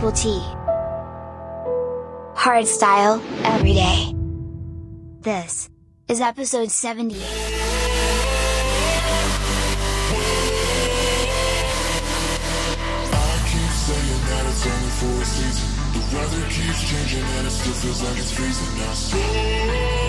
[0.00, 0.40] Triple T.
[2.34, 4.14] Hard style, every day.
[5.20, 5.68] This
[6.08, 7.20] is episode 78.
[15.00, 15.68] for a season.
[15.92, 18.80] The weather keeps changing and it still feels like it's freezing.
[18.80, 19.99] I.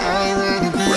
[0.00, 0.87] I wanna be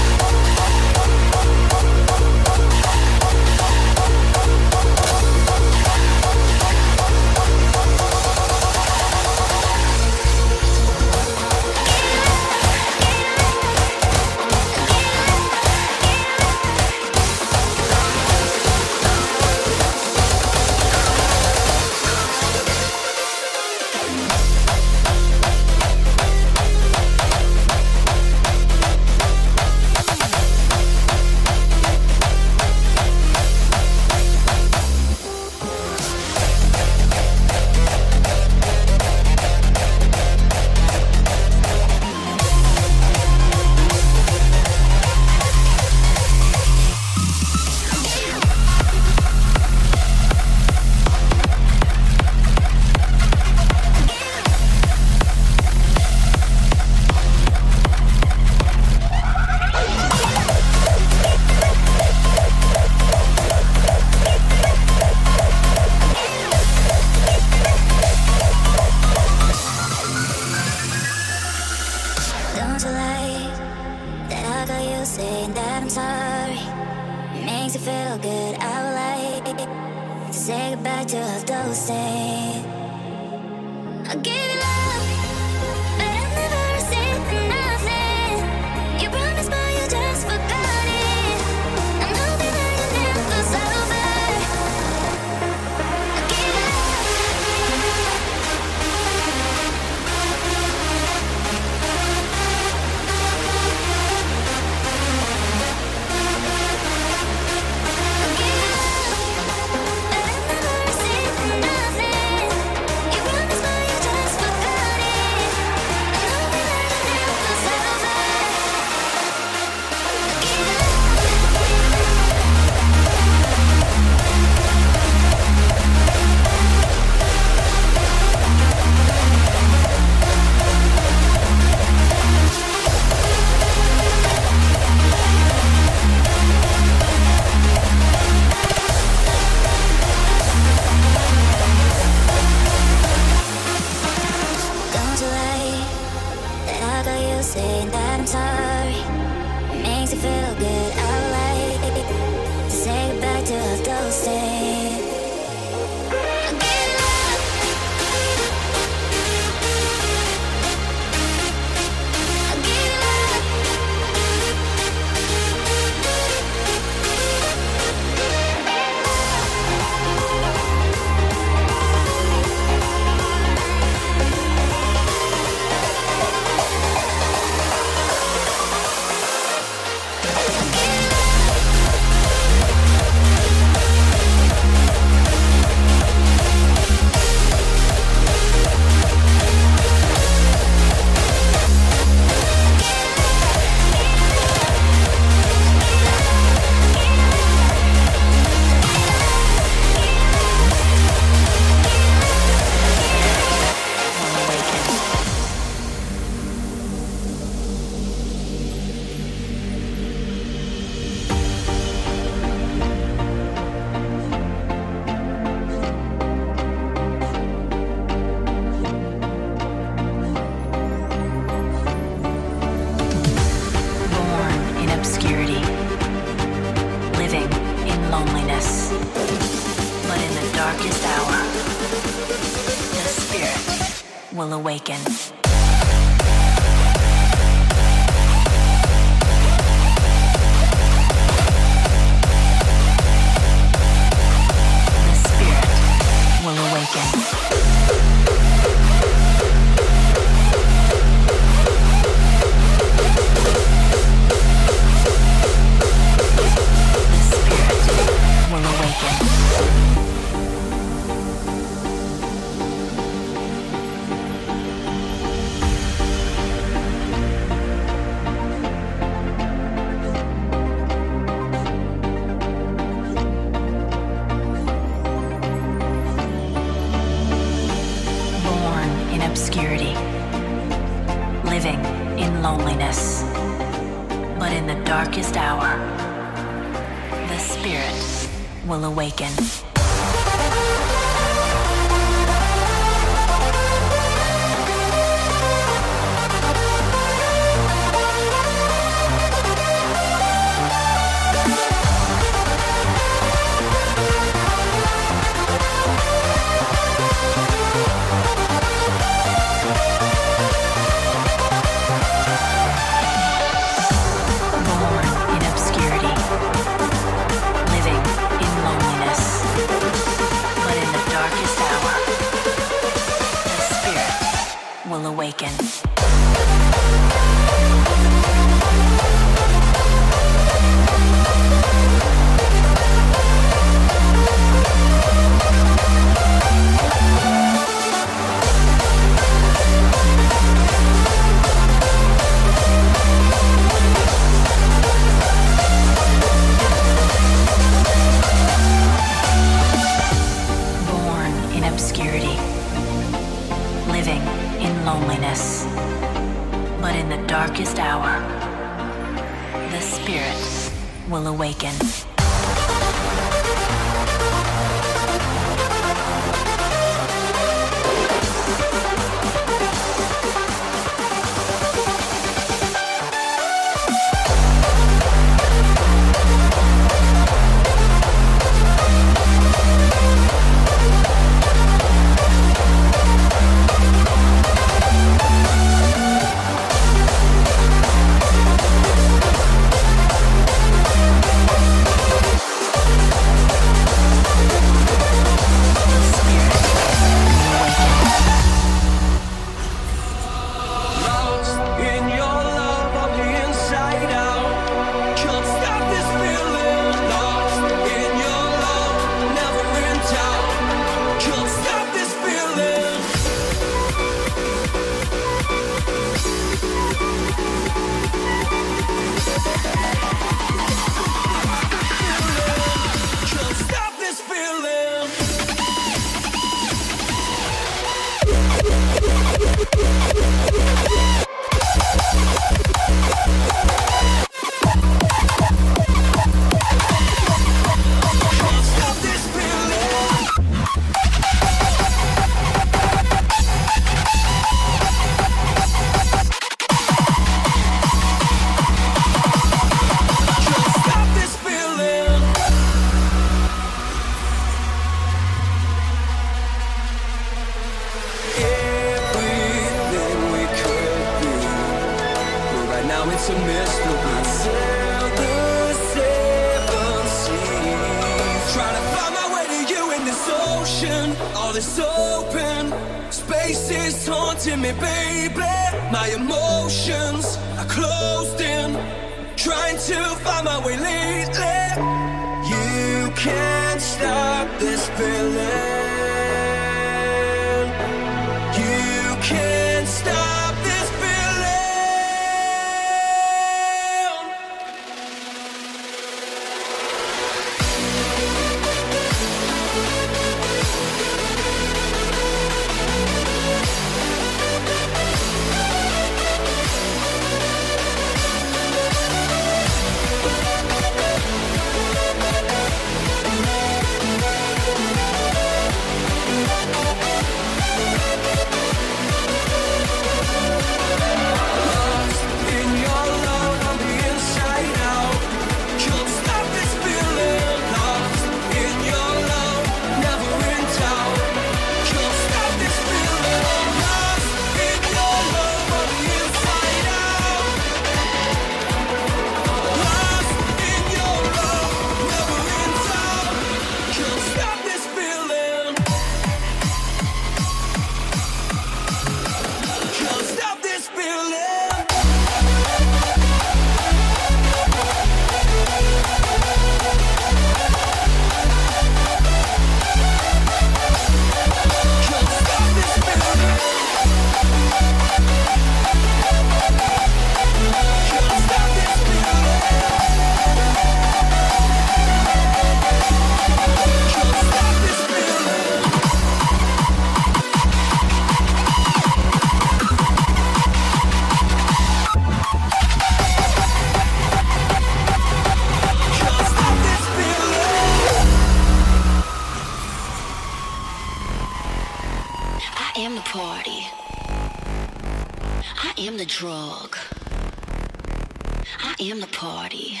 [599.34, 600.00] party.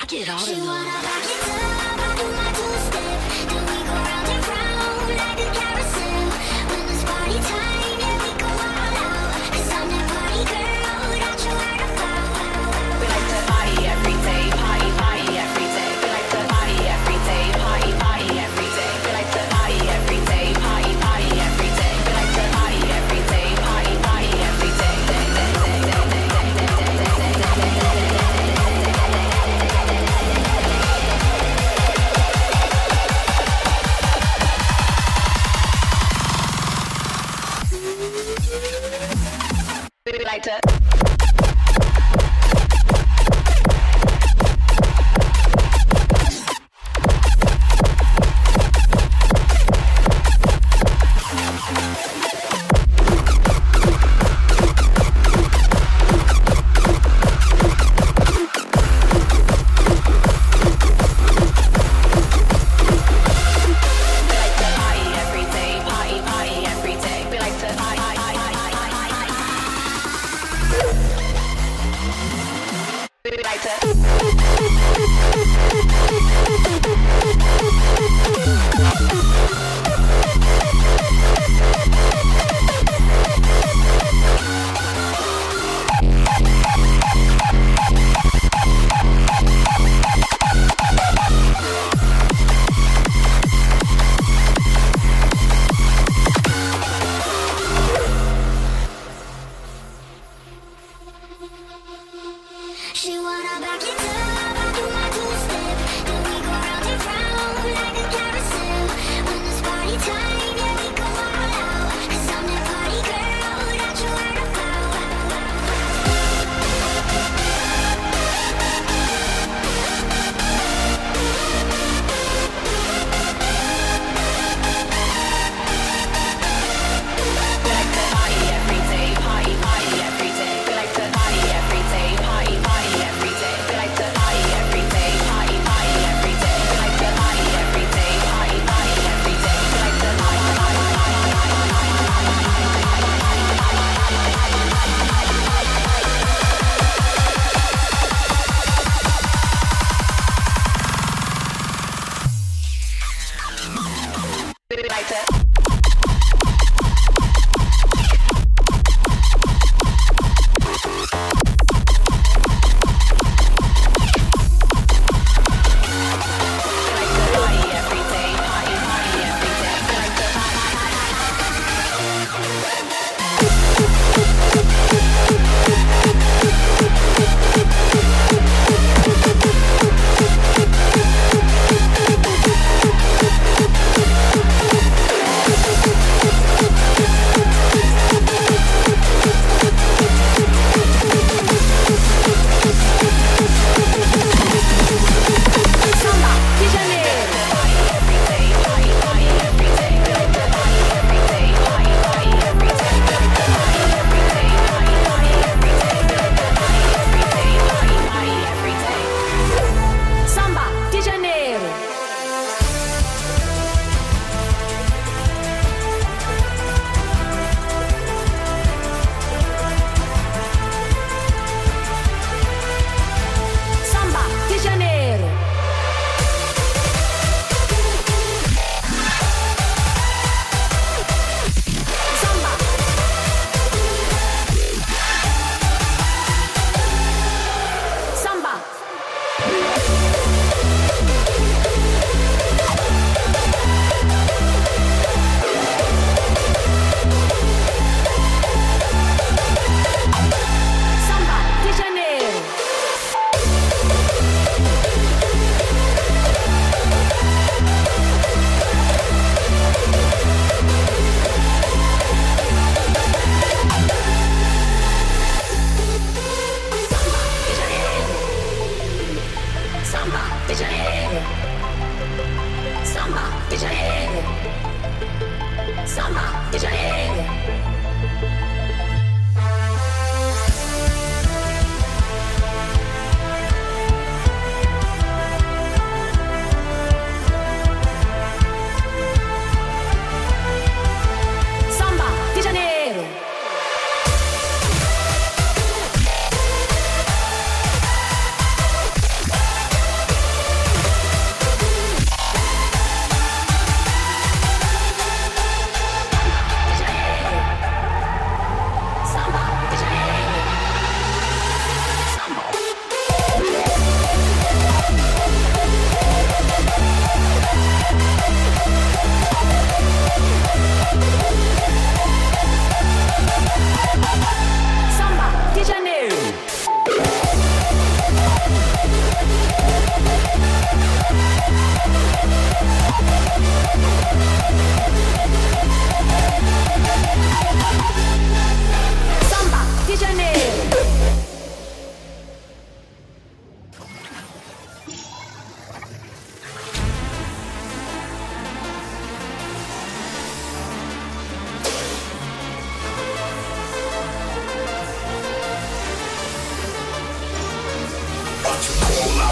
[0.00, 1.79] I get all alone.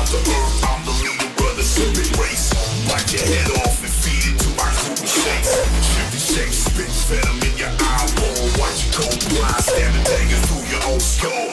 [0.09, 2.49] I'm the leader of the race.
[2.89, 5.53] Bite your head off and feed it to my super shakes.
[5.85, 6.65] Chevy shakes,
[7.05, 8.49] venom in your eyeball.
[8.57, 9.05] Watch you go
[9.37, 11.48] blind, stab a dagger through your own skull.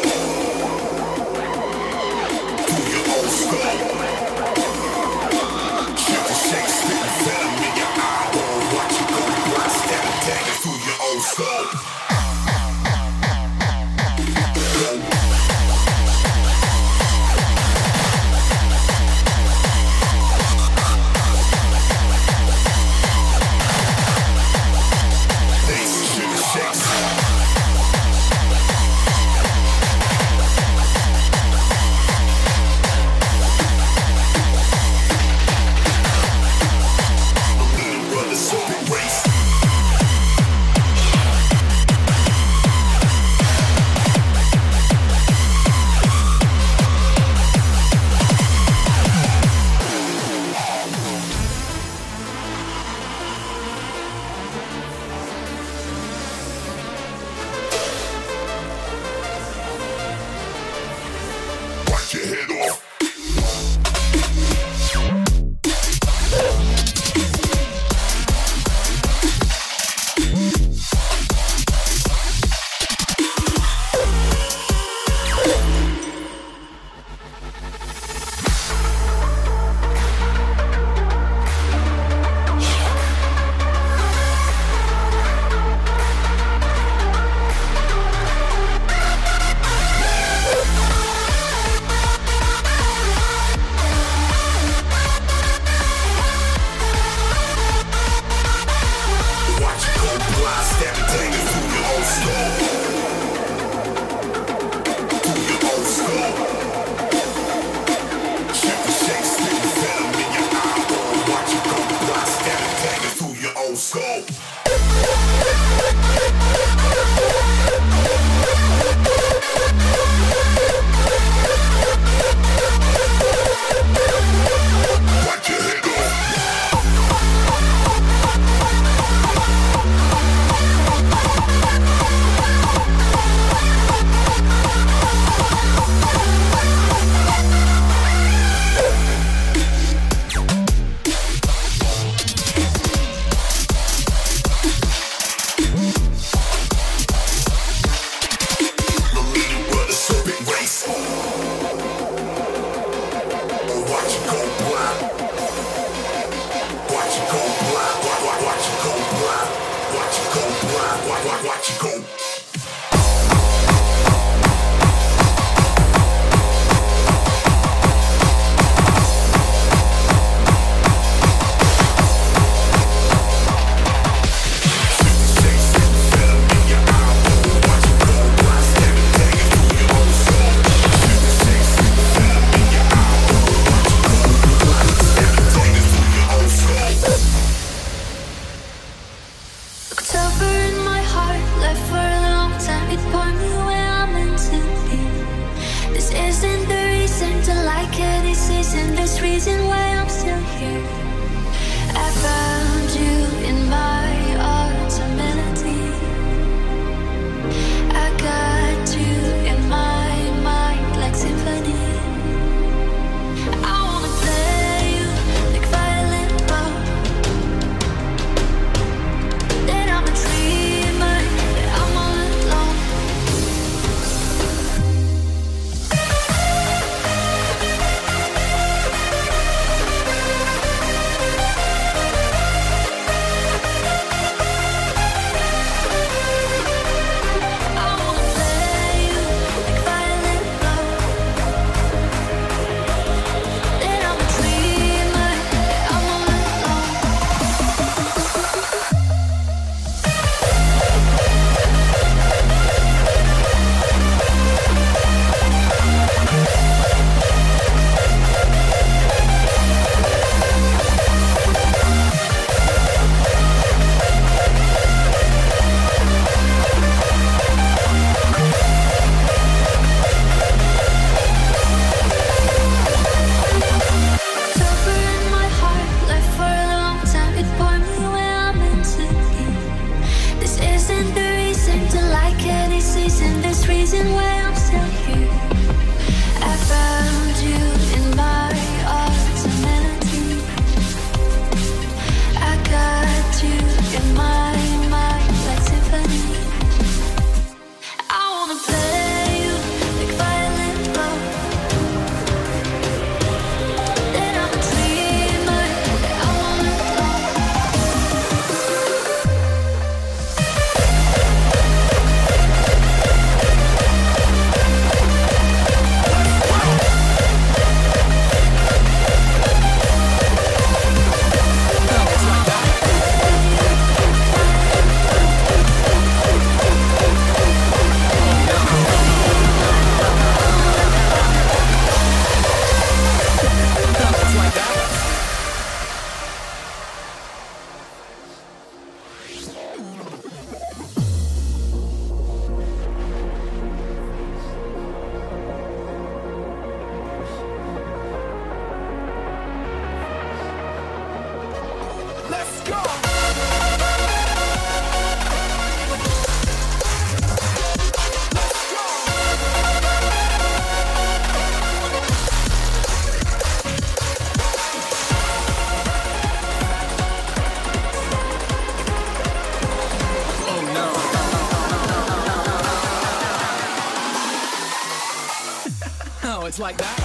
[376.59, 377.04] like that.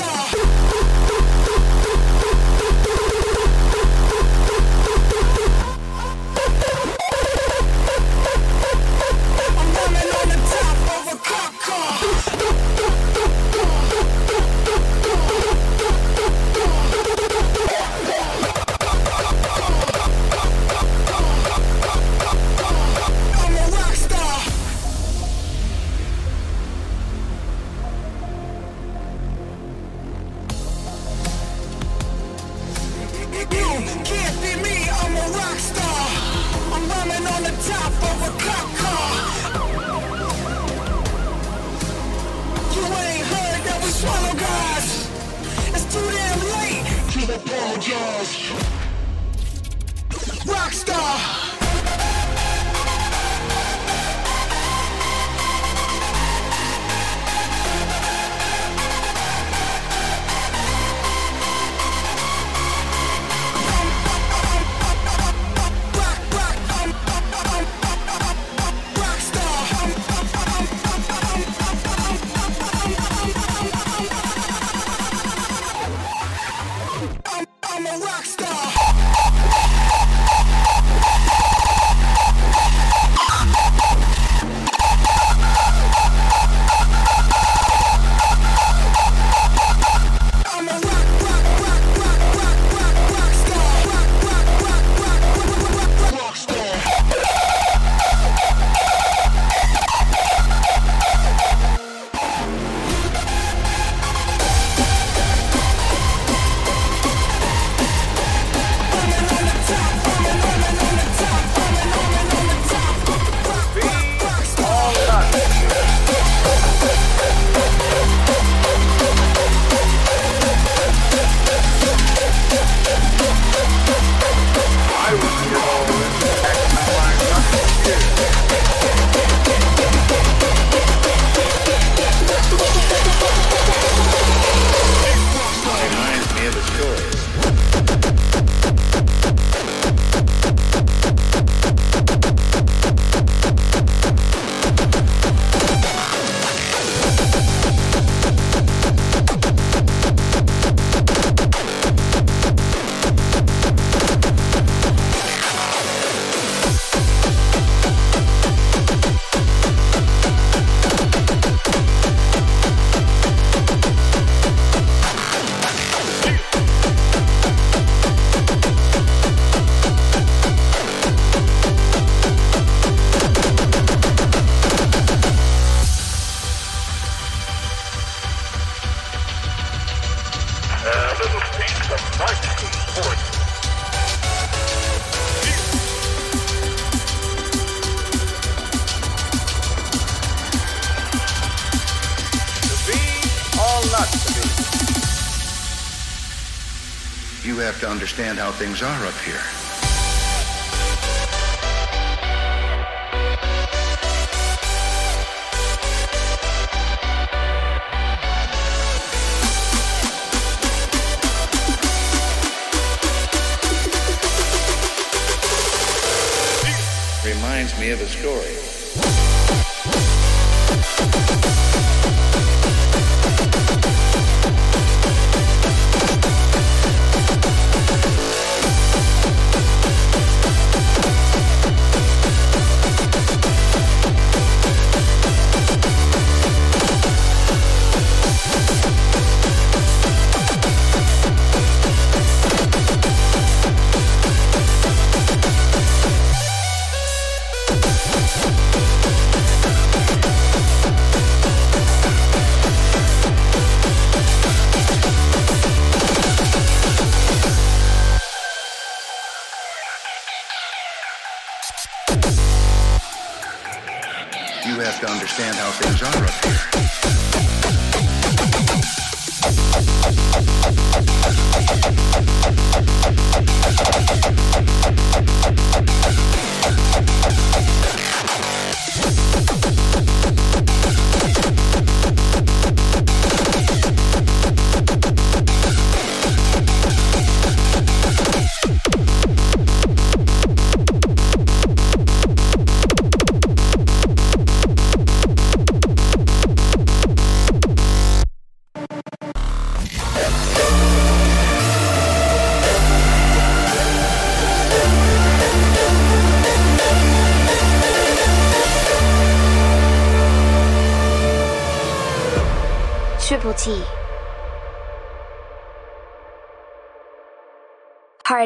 [198.11, 199.50] understand how things are up here.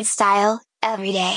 [0.03, 1.34] style, every day.